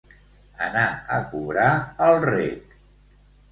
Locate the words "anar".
0.67-0.85